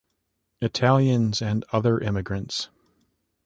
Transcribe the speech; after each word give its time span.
Italians 0.61 1.43
and 1.43 1.63
other 1.71 1.99
immigrants. 1.99 2.69